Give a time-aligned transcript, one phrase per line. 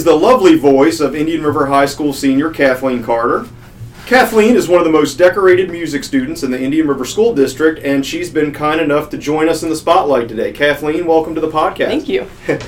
[0.00, 3.46] is the lovely voice of Indian River High School senior Kathleen Carter.
[4.06, 7.78] Kathleen is one of the most decorated music students in the Indian River School District,
[7.84, 10.52] and she's been kind enough to join us in the spotlight today.
[10.52, 11.88] Kathleen, welcome to the podcast.
[11.88, 12.26] Thank you.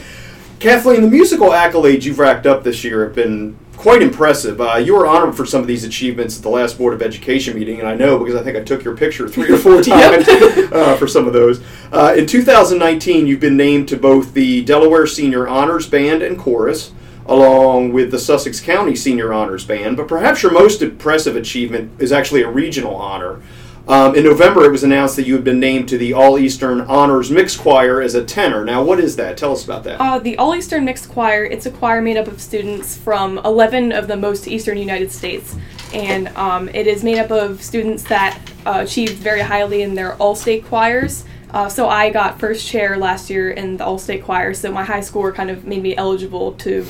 [0.61, 4.61] Kathleen, the musical accolades you've racked up this year have been quite impressive.
[4.61, 7.59] Uh, you were honored for some of these achievements at the last Board of Education
[7.59, 10.29] meeting, and I know because I think I took your picture three or four times
[10.29, 11.63] uh, for some of those.
[11.93, 16.93] Uh, in 2019, you've been named to both the Delaware Senior Honors Band and Chorus,
[17.27, 22.13] along with the Sussex County Senior Honors Band, but perhaps your most impressive achievement is
[22.13, 23.41] actually a regional honor.
[23.89, 26.83] Um, in November, it was announced that you had been named to the All Eastern
[26.83, 28.65] Honors Mixed Choir as a tenor.
[28.65, 29.37] Now, what is that?
[29.37, 30.01] Tell us about that.
[30.01, 33.91] Uh, the All Eastern Mixed Choir, it's a choir made up of students from 11
[33.91, 35.57] of the most eastern United States.
[35.93, 40.15] And um, it is made up of students that uh, achieved very highly in their
[40.15, 41.25] all state choirs.
[41.51, 44.85] Uh, so I got first chair last year in the all state choir, so my
[44.85, 46.87] high score kind of made me eligible to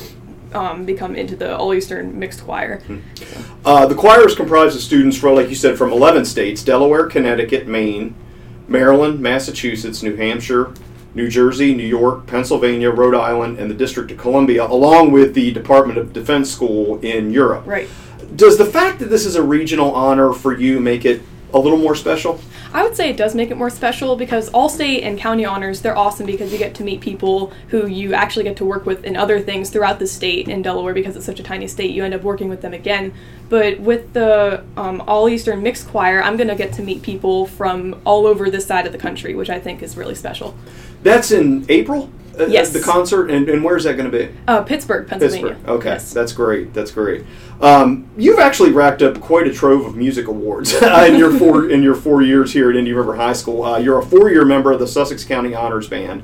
[0.54, 2.82] um, become into the All Eastern Mixed Choir.
[3.64, 7.06] Uh, the choir is comprised of students from, like you said, from 11 states Delaware,
[7.06, 8.14] Connecticut, Maine,
[8.68, 10.72] Maryland, Massachusetts, New Hampshire,
[11.14, 15.52] New Jersey, New York, Pennsylvania, Rhode Island, and the District of Columbia, along with the
[15.52, 17.66] Department of Defense School in Europe.
[17.66, 17.88] Right.
[18.34, 21.78] Does the fact that this is a regional honor for you make it a little
[21.78, 22.40] more special?
[22.74, 25.82] I would say it does make it more special because all state and county honors,
[25.82, 29.04] they're awesome because you get to meet people who you actually get to work with
[29.04, 31.90] in other things throughout the state in Delaware because it's such a tiny state.
[31.90, 33.12] You end up working with them again.
[33.50, 37.46] But with the um, All Eastern Mixed Choir, I'm going to get to meet people
[37.46, 40.56] from all over this side of the country, which I think is really special.
[41.02, 42.10] That's in April?
[42.38, 42.70] Uh, Yes.
[42.70, 44.34] The concert, and, and where's that going to be?
[44.48, 45.50] Uh, Pittsburgh, Pennsylvania.
[45.54, 45.68] Pittsburgh.
[45.68, 46.12] Okay, Yes.
[46.12, 46.72] that's great.
[46.72, 47.24] That's great.
[47.60, 51.82] Um, you've actually racked up quite a trove of music awards in your four in
[51.82, 53.62] your four years here at Indian River High School.
[53.62, 56.22] Uh, you're a four-year member of the Sussex County Honors Band,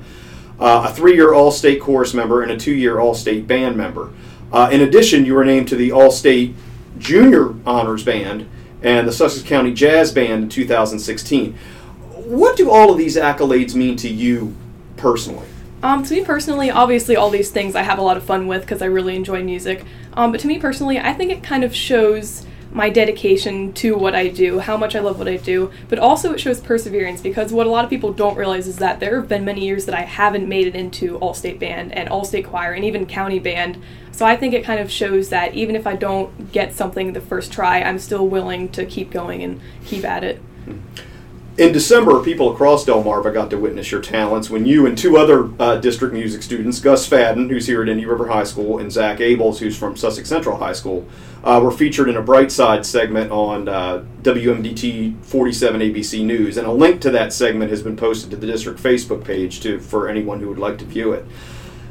[0.58, 4.10] uh, a three-year All-State Chorus member, and a two-year All-State Band member.
[4.52, 6.54] Uh, in addition, you were named to the All-State
[6.98, 8.48] Junior Honors Band
[8.82, 11.52] and the Sussex County Jazz Band in 2016.
[12.14, 14.54] What do all of these accolades mean to you
[14.96, 15.46] personally?
[15.82, 18.62] Um, to me personally, obviously, all these things I have a lot of fun with
[18.62, 19.84] because I really enjoy music.
[20.14, 24.14] Um, but to me personally, I think it kind of shows my dedication to what
[24.14, 27.52] I do, how much I love what I do, but also it shows perseverance because
[27.52, 29.94] what a lot of people don't realize is that there have been many years that
[29.94, 33.38] I haven't made it into all state band and all state choir and even county
[33.38, 33.82] band.
[34.12, 37.20] So I think it kind of shows that even if I don't get something the
[37.20, 40.42] first try, I'm still willing to keep going and keep at it.
[41.58, 45.50] In December, people across Delmarva got to witness your talents when you and two other
[45.58, 49.18] uh, district music students, Gus Fadden, who's here at Indian River High School, and Zach
[49.18, 51.08] Abels, who's from Sussex Central High School,
[51.42, 56.58] uh, were featured in a Bright Side segment on uh, WMDT 47 ABC News.
[56.58, 59.80] And a link to that segment has been posted to the district Facebook page to,
[59.80, 61.26] for anyone who would like to view it.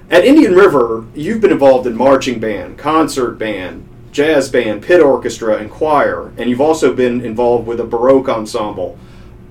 [0.10, 5.58] At Indian River, you've been involved in marching band, concert band, jazz band, pit orchestra,
[5.58, 8.98] and choir, and you've also been involved with a Baroque ensemble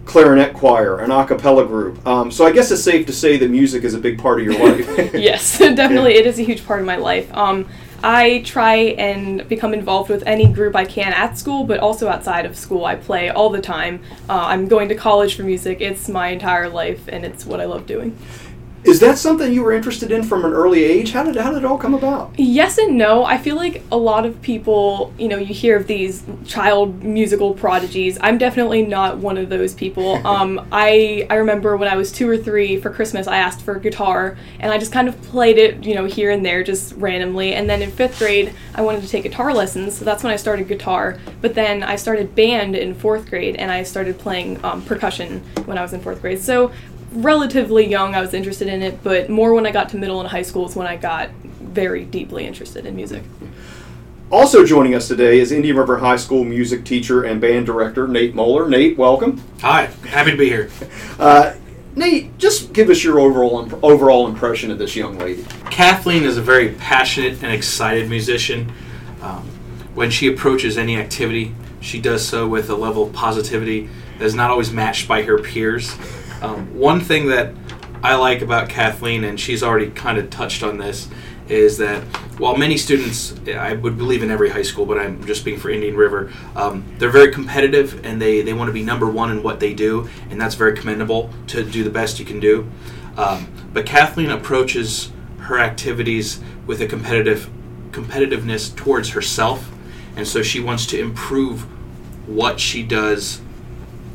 [0.06, 2.05] clarinet choir, an a cappella group.
[2.06, 4.47] Um, so I guess it's safe to say that music is a big part of
[4.47, 4.87] your life.
[5.14, 7.32] yes, definitely, it is a huge part of my life.
[7.35, 7.69] Um,
[8.03, 12.47] I try and become involved with any group I can at school, but also outside
[12.47, 12.85] of school.
[12.85, 14.03] I play all the time.
[14.29, 15.81] Uh, I'm going to college for music.
[15.81, 18.17] It's my entire life, and it's what I love doing.
[18.87, 21.11] Is that something you were interested in from an early age?
[21.12, 22.33] How did how did it all come about?
[22.38, 23.25] Yes and no.
[23.25, 27.53] I feel like a lot of people, you know, you hear of these child musical
[27.53, 28.17] prodigies.
[28.21, 30.21] I'm definitely not one of those people.
[30.37, 33.77] Um, I I remember when I was two or three for Christmas, I asked for
[33.77, 36.94] a guitar, and I just kind of played it, you know, here and there, just
[36.94, 37.55] randomly.
[37.55, 40.37] And then in fifth grade, I wanted to take guitar lessons, so that's when I
[40.37, 41.19] started guitar.
[41.41, 45.79] But then I started band in fourth grade, and I started playing um, percussion when
[45.79, 46.41] I was in fourth grade.
[46.41, 46.73] So
[47.12, 50.29] relatively young, I was interested in it, but more when I got to middle and
[50.29, 51.31] high school is when I got
[51.61, 53.23] very deeply interested in music.
[54.31, 58.35] Also joining us today is Indian River High School music teacher and band director Nate
[58.35, 58.69] Mohler.
[58.69, 59.41] Nate, welcome.
[59.61, 60.69] Hi, happy to be here.
[61.19, 61.55] Uh,
[61.94, 65.44] Nate, just give us your overall imp- overall impression of this young lady.
[65.70, 68.73] Kathleen is a very passionate and excited musician.
[69.23, 69.49] Um,
[69.94, 73.88] when she approaches any activity, she does so with a level of positivity
[74.19, 75.97] that is not always matched by her peers.
[76.43, 77.55] Um, one thing that
[78.03, 81.09] I like about Kathleen, and she's already kind of touched on this,
[81.49, 82.03] is that
[82.38, 85.71] while many students, I would believe in every high school, but I'm just speaking for
[85.71, 89.43] Indian River, um, they're very competitive and they, they want to be number one in
[89.43, 92.71] what they do, and that's very commendable to do the best you can do.
[93.17, 97.49] Um, but Kathleen approaches her activities with a competitive
[97.93, 99.71] competitiveness towards herself,
[100.17, 101.62] and so she wants to improve
[102.29, 103.41] what she does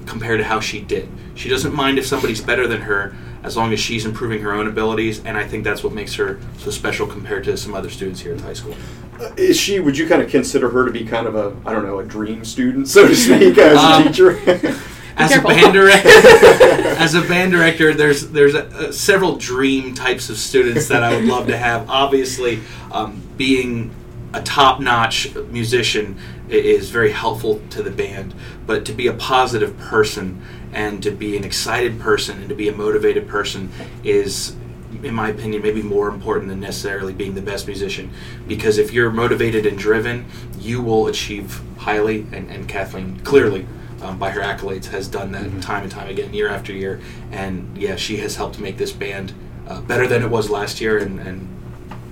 [0.06, 1.10] compared to how she did.
[1.36, 4.68] She doesn't mind if somebody's better than her, as long as she's improving her own
[4.68, 8.20] abilities, and I think that's what makes her so special compared to some other students
[8.22, 8.76] here at the high school.
[9.20, 9.80] Uh, is she?
[9.80, 12.06] Would you kind of consider her to be kind of a I don't know a
[12.06, 14.38] dream student, so to speak, as Um, a teacher?
[15.18, 16.10] as a band director,
[16.98, 21.16] as a band director, there's there's a, a, several dream types of students that I
[21.16, 21.90] would love to have.
[21.90, 22.60] Obviously,
[22.92, 23.92] um, being
[24.34, 28.34] a top-notch musician i- is very helpful to the band,
[28.66, 30.42] but to be a positive person
[30.74, 33.72] and to be an excited person and to be a motivated person
[34.04, 34.56] is
[35.04, 38.12] in my opinion, maybe more important than necessarily being the best musician.
[38.48, 40.26] Because if you're motivated and driven,
[40.60, 42.26] you will achieve highly.
[42.32, 43.66] And, and Kathleen clearly,
[44.02, 47.00] um, by her accolades, has done that time and time again, year after year.
[47.32, 49.34] And yeah, she has helped make this band
[49.68, 50.98] uh, better than it was last year.
[50.98, 51.48] And, and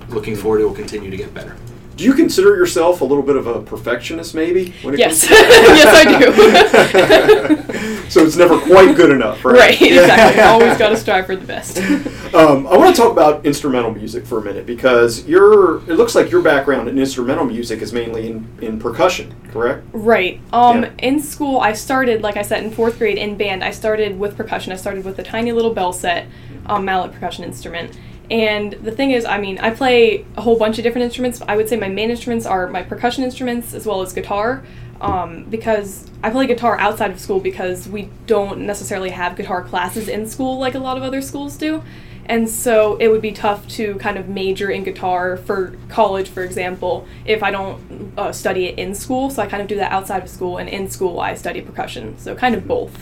[0.08, 1.56] looking forward, it will continue to get better.
[1.96, 4.72] Do you consider yourself a little bit of a perfectionist, maybe?
[4.82, 5.26] When Yes.
[5.26, 6.32] comes yes, I do.
[8.10, 9.56] so it's never quite good enough, right?
[9.58, 10.42] Right, exactly.
[10.42, 11.78] Always got to strive for the best.
[12.34, 16.14] Um, I want to talk about instrumental music for a minute because your it looks
[16.14, 19.84] like your background in instrumental music is mainly in, in percussion, correct?
[19.92, 20.40] Right.
[20.52, 20.90] Um, Yeah.
[21.00, 23.62] In school, I started, like I said, in fourth grade in band.
[23.62, 24.72] I started with percussion.
[24.72, 26.26] I started with a tiny little bell set,
[26.66, 27.98] um, mallet percussion instrument.
[28.30, 31.42] And the thing is, I mean, I play a whole bunch of different instruments.
[31.48, 34.64] I would say my main instruments are my percussion instruments as well as guitar.
[35.00, 40.08] Um, because I play guitar outside of school because we don't necessarily have guitar classes
[40.08, 41.82] in school like a lot of other schools do.
[42.26, 46.44] And so it would be tough to kind of major in guitar for college, for
[46.44, 49.30] example, if I don't uh, study it in school.
[49.30, 52.16] So I kind of do that outside of school, and in school I study percussion.
[52.18, 52.96] So kind of both.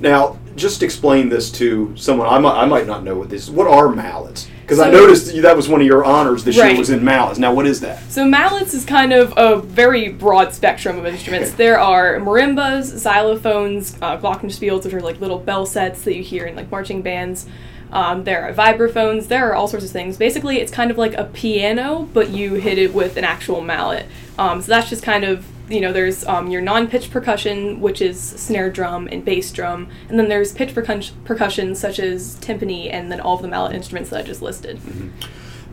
[0.00, 2.28] Now, just explain this to someone.
[2.28, 3.50] I might, I might not know what this is.
[3.50, 4.48] What are mallets?
[4.62, 7.38] Because I noticed that was one of your honors this year was in mallets.
[7.38, 8.02] Now, what is that?
[8.10, 11.52] So mallets is kind of a very broad spectrum of instruments.
[11.52, 16.46] There are marimbas, xylophones, uh, glockenspiels, which are like little bell sets that you hear
[16.46, 17.46] in like marching bands.
[17.92, 19.28] Um, there are vibraphones.
[19.28, 20.16] There are all sorts of things.
[20.16, 24.06] Basically, it's kind of like a piano, but you hit it with an actual mallet.
[24.38, 28.20] Um, so that's just kind of you know there's um, your non-pitch percussion, which is
[28.20, 33.10] snare drum and bass drum, and then there's pitch percus- percussion such as timpani, and
[33.10, 34.78] then all of the mallet instruments that I just listed.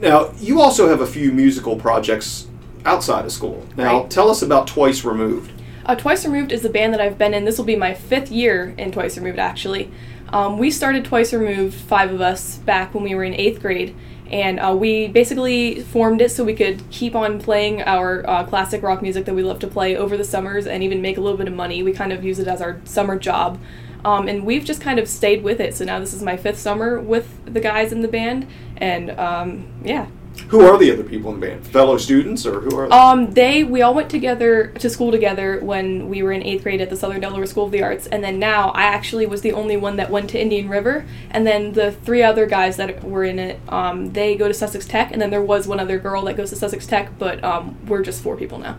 [0.01, 2.48] Now, you also have a few musical projects
[2.86, 3.65] outside of school.
[3.77, 4.10] Now, Right.
[4.10, 5.51] tell us about Twice Removed.
[5.86, 7.45] Uh, Twice Removed is the band that I've been in.
[7.45, 9.91] This will be my fifth year in Twice Removed, actually.
[10.29, 13.93] Um, we started Twice Removed, five of us, back when we were in eighth grade.
[14.32, 18.82] And uh, we basically formed it so we could keep on playing our uh, classic
[18.82, 21.38] rock music that we love to play over the summers and even make a little
[21.38, 21.84] bit of money.
[21.84, 23.60] We kind of use it as our summer job.
[24.06, 25.76] Um, and we've just kind of stayed with it.
[25.76, 28.48] So now this is my fifth summer with the guys in the band.
[28.78, 30.08] And um, yeah,
[30.48, 31.68] Who are the other people in the band?
[31.68, 32.96] Fellow students, or who are they?
[32.96, 36.82] um, they we all went together to school together when we were in eighth grade
[36.82, 39.54] at the Southern Delaware School of the Arts, and then now I actually was the
[39.54, 43.24] only one that went to Indian River, and then the three other guys that were
[43.24, 46.24] in it, um, they go to Sussex Tech, and then there was one other girl
[46.24, 48.78] that goes to Sussex Tech, but um, we're just four people now.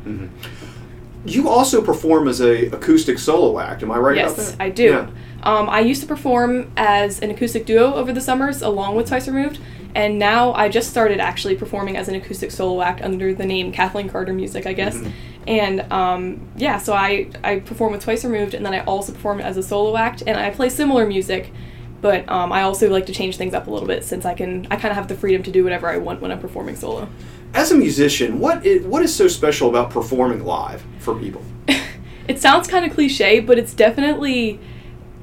[1.25, 3.83] you also perform as a acoustic solo act.
[3.83, 4.61] Am I right about yes, that?
[4.61, 4.85] I do.
[4.85, 5.11] Yeah.
[5.43, 9.27] Um, I used to perform as an acoustic duo over the summers along with Twice
[9.27, 9.61] Removed,
[9.95, 13.73] and now I just started actually performing as an acoustic solo act under the name
[13.73, 14.99] Kathleen Carter Music, I guess.
[15.47, 19.41] And um, yeah, so I, I perform with Twice Removed, and then I also perform
[19.41, 21.53] as a solo act, and I play similar music,
[22.01, 24.67] but um, I also like to change things up a little bit since I can
[24.71, 27.09] I kind of have the freedom to do whatever I want when I'm performing solo.
[27.55, 31.43] As a musician, what is, what is so special about performing live for people?
[32.29, 34.59] it sounds kind of cliche, but it's definitely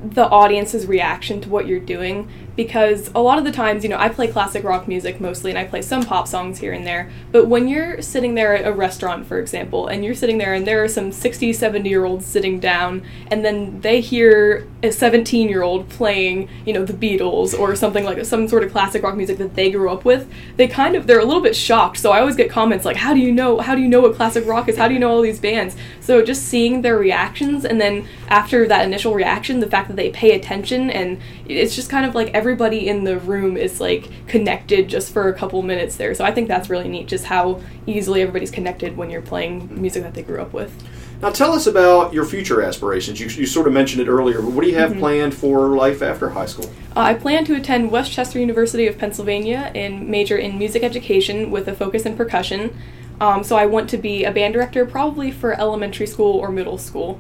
[0.04, 3.98] the audience's reaction to what you're doing because a lot of the times, you know,
[3.98, 7.10] I play classic rock music mostly and I play some pop songs here and there,
[7.32, 10.68] but when you're sitting there at a restaurant, for example, and you're sitting there and
[10.68, 15.48] there are some 60, 70 year olds sitting down and then they hear a 17
[15.48, 19.16] year old playing, you know, the Beatles or something like some sort of classic rock
[19.16, 21.98] music that they grew up with, they kind of, they're a little bit shocked.
[21.98, 24.16] So I always get comments like, how do you know, how do you know what
[24.16, 24.76] classic rock is?
[24.76, 25.78] How do you know all these bands?
[26.02, 30.10] So just seeing their reactions and then after that initial reaction, the fact that they
[30.10, 34.88] pay attention and it's just kind of like everybody in the room is like connected
[34.88, 36.16] just for a couple minutes there.
[36.16, 40.02] So I think that's really neat, just how easily everybody's connected when you're playing music
[40.02, 40.74] that they grew up with.
[41.22, 43.20] Now, tell us about your future aspirations.
[43.20, 45.00] You, you sort of mentioned it earlier, but what do you have Mm-hmm.
[45.00, 46.66] planned for life after high school?
[46.96, 51.52] Uh, I plan to attend West Chester University of Pennsylvania and major in music education
[51.52, 52.76] with a focus in percussion.
[53.22, 56.80] Um, so I want to be a band director, probably for elementary school or middle
[56.80, 57.20] school.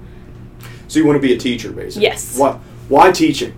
[0.88, 2.08] So you want to be a teacher, basically?
[2.08, 2.36] Yes.
[2.40, 2.54] Why,
[2.88, 3.54] why teaching?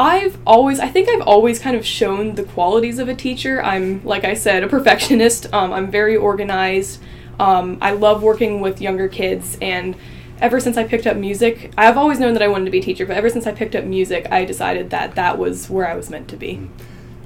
[0.00, 3.62] I've always, I think I've always kind of shown the qualities of a teacher.
[3.62, 5.46] I'm, like I said, a perfectionist.
[5.60, 7.00] Um, I'm very organized.
[7.38, 9.96] Um, I love working with younger kids, and
[10.40, 12.82] ever since I picked up music, I've always known that I wanted to be a
[12.82, 15.94] teacher, but ever since I picked up music, I decided that that was where I
[15.94, 16.68] was meant to be.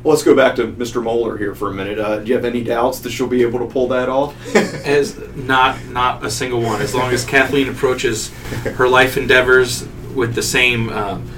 [0.03, 1.03] Well, let's go back to Mr.
[1.03, 1.99] Mohler here for a minute.
[1.99, 4.35] Uh, do you have any doubts that she'll be able to pull that off?
[4.87, 6.81] As not not a single one.
[6.81, 8.31] As long as Kathleen approaches
[8.65, 11.31] her life endeavors with the same um,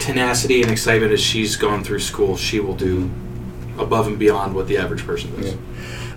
[0.00, 3.10] tenacity and excitement as she's gone through school, she will do
[3.78, 5.52] above and beyond what the average person does.
[5.54, 5.60] Yeah.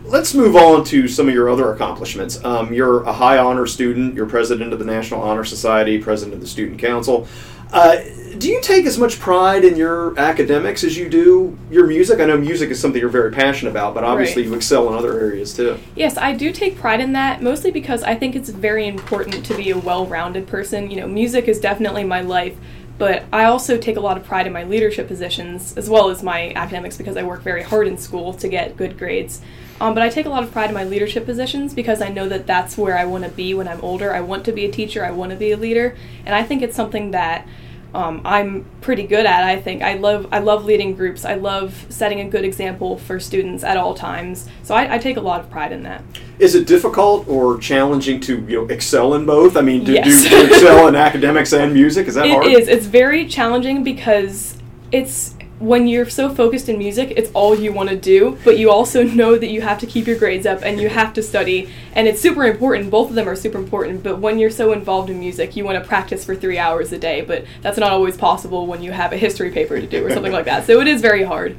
[0.05, 2.43] Let's move on to some of your other accomplishments.
[2.43, 4.15] Um, you're a high honor student.
[4.15, 7.27] You're president of the National Honor Society, president of the Student Council.
[7.71, 7.97] Uh,
[8.37, 12.19] do you take as much pride in your academics as you do your music?
[12.19, 14.49] I know music is something you're very passionate about, but obviously Right.
[14.51, 15.77] you excel in other areas too.
[15.95, 19.55] Yes, I do take pride in that, mostly because I think it's very important to
[19.55, 20.91] be a well rounded person.
[20.91, 22.55] You know, music is definitely my life,
[22.97, 26.21] but I also take a lot of pride in my leadership positions as well as
[26.21, 29.41] my academics because I work very hard in school to get good grades.
[29.81, 32.29] Um, but I take a lot of pride in my leadership positions because I know
[32.29, 34.13] that that's where I want to be when I'm older.
[34.13, 36.61] I want to be a teacher, I want to be a leader, and I think
[36.61, 37.47] it's something that
[37.93, 39.43] um, I'm pretty good at.
[39.43, 41.25] I think I love I love leading groups.
[41.25, 44.49] I love setting a good example for students at all times.
[44.63, 46.03] So I, I take a lot of pride in that.
[46.39, 49.55] Is it difficult or challenging to you know excel in both?
[49.55, 50.23] I mean, do, Yes.
[50.23, 52.07] do you excel in academics and music?
[52.07, 52.47] Is that It hard?
[52.47, 52.67] It is.
[52.67, 54.57] It's very challenging because
[54.91, 58.69] it's when you're so focused in music, it's all you want to do, but you
[58.69, 61.69] also know that you have to keep your grades up and you have to study,
[61.93, 62.91] and it's super important.
[62.91, 65.81] Both of them are super important, but when you're so involved in music, you want
[65.81, 69.13] to practice for three hours a day, but that's not always possible when you have
[69.13, 70.65] a history paper to do or something like that.
[70.65, 71.55] So it is very hard.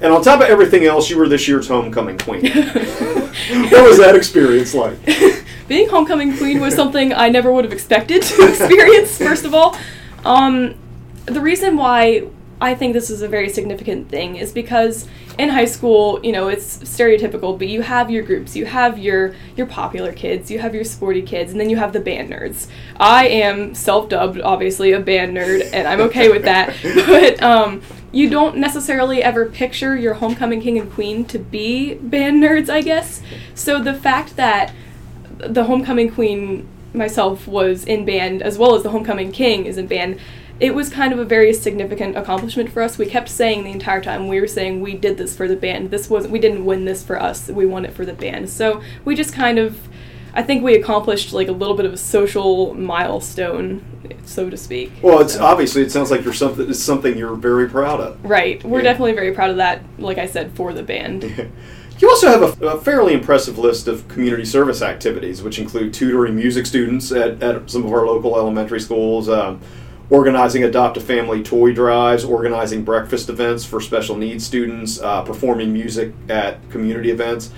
[0.00, 2.46] And on top of everything else, you were this year's homecoming queen.
[2.50, 4.96] what was that experience like?
[5.68, 9.18] being homecoming queen was something I never would have expected to experience.
[9.18, 9.76] First of all,
[10.24, 10.76] um,
[11.26, 12.28] the reason why
[12.64, 15.06] I think this is a very significant thing is because
[15.38, 19.34] in high school, you know, it's stereotypical, but you have your groups, you have your
[19.54, 22.68] your popular kids, you have your sporty kids, and then you have the band nerds.
[22.96, 26.74] I am self-dubbed, obviously, a band nerd, and I'm okay with that.
[27.14, 32.42] But um, you don't necessarily ever picture your homecoming king and queen to be band
[32.42, 33.20] nerds, I guess.
[33.54, 34.72] So the fact that
[35.38, 39.86] the homecoming queen myself was in band as well as the homecoming king is in
[39.86, 40.18] band
[40.60, 42.96] it was kind of a very significant accomplishment for us.
[42.96, 45.90] We kept saying the entire time we were saying we did this for the band.
[45.90, 48.48] This wasn't we didn't win this for us we won it for the band.
[48.50, 49.88] So we just kind of
[50.36, 53.84] i think we accomplished like a little bit of a social milestone
[54.24, 54.92] so to speak.
[55.02, 58.24] Well, it's So- obviously it sounds like you're something it's something you're very proud of.
[58.24, 58.62] right.
[58.64, 58.84] We're Yeah.
[58.84, 61.50] definitely very proud of that like i said for the band.
[62.00, 66.34] You also have a, a fairly impressive list of community service activities, which include tutoring
[66.34, 69.60] music students at, at some of our local elementary schools, um,
[70.14, 75.72] organizing adopt a family toy drives, organizing breakfast events for special needs students, uh, performing
[75.72, 77.50] music at community events.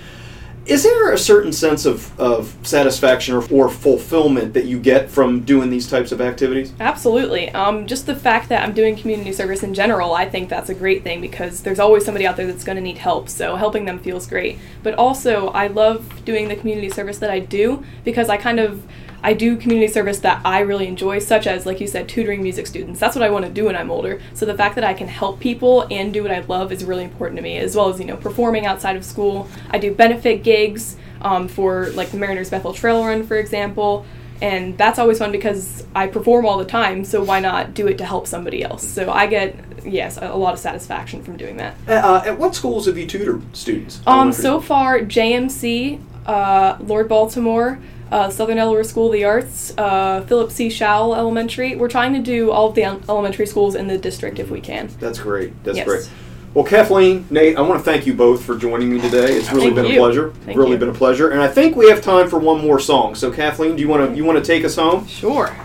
[0.65, 5.45] Is there a certain sense of, of satisfaction or, or fulfillment that you get from
[5.45, 6.73] doing these types of activities?
[6.81, 7.49] Absolutely.
[7.51, 10.75] Um, just the fact that I'm doing community service in general, I think that's a
[10.75, 13.29] great thing because there's always somebody out there that's going to need help.
[13.29, 14.59] So helping them feels great.
[14.83, 18.83] But also, I love doing the community service that I do because I kind of
[19.23, 22.67] I do community service that I really enjoy, such as, like you said, tutoring music
[22.67, 22.99] students.
[22.99, 24.21] That's what I want to do when I'm older.
[24.33, 27.03] So the fact that I can help people and do what I love is really
[27.03, 29.49] important to me, as well as, you know, performing outside of school.
[29.69, 34.05] I do benefit gigs um, for, like, the Mariners Bethel Trail Run, for example.
[34.41, 37.97] And that's always fun because I perform all the time, so why not do it
[37.97, 38.87] to help somebody else?
[38.87, 41.75] So I get, yes, a lot of satisfaction from doing that.
[41.87, 43.99] Uh, at what schools have you tutored students?
[44.05, 47.79] Um, so far, JMC, uh, Lord Baltimore,
[48.11, 50.69] uh, Southern Delaware School of the Arts, uh, Philip C.
[50.69, 51.75] Showell Elementary.
[51.75, 54.89] We're trying to do all of the elementary schools in the district if we can.
[54.99, 55.51] That's great.
[55.63, 55.87] That's Yes.
[55.87, 56.09] great.
[56.53, 59.33] Well, Kathleen, Nate, I want to thank you both for joining me today.
[59.35, 60.33] It's really Thank been a pleasure.
[60.45, 60.77] Thank really you.
[60.77, 61.29] been a pleasure.
[61.29, 63.13] And I think we have time for one more song.
[63.13, 65.05] So, Kathleen, do you want to you want to take us home?
[65.05, 65.55] Sure.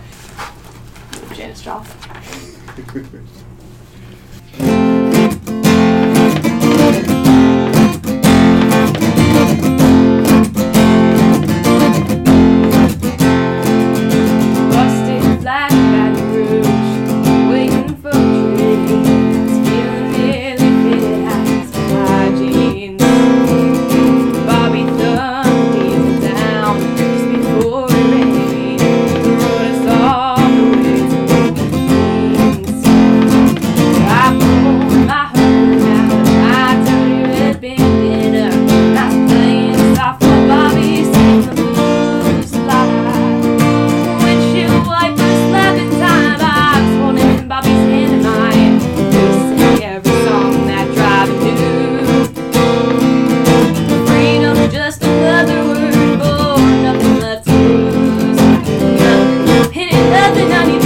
[1.33, 1.87] Janice Joff.
[60.35, 60.82] nothing I need.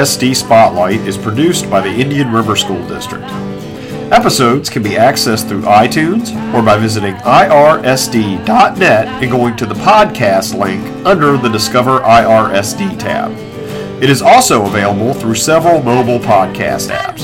[0.00, 3.22] IRSD Spotlight is produced by the Indian River School District.
[4.10, 10.58] Episodes can be accessed through iTunes or by visiting irsd.net and going to the podcast
[10.58, 13.30] link under the Discover IRSD tab.
[14.02, 17.20] It is also available through several mobile podcast apps.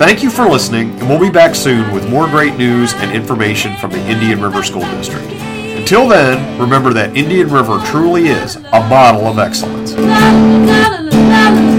[0.00, 3.76] Thank you for listening, and we'll be back soon with more great news and information
[3.76, 5.30] from the Indian River School District.
[5.30, 9.94] Until then, remember that Indian River truly is a model of excellence.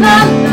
[0.09, 0.48] La